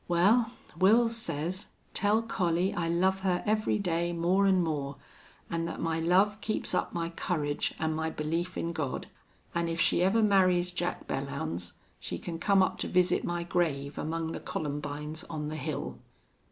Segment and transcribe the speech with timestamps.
[0.07, 0.49] "Well,
[0.79, 4.95] Wils says, tell Collie I love her every day more an' more,
[5.47, 9.05] an' that my love keeps up my courage an' my belief in God,
[9.53, 13.99] an' if she ever marries Jack Belllounds she can come up to visit my grave
[13.99, 15.99] among the columbines on the hill."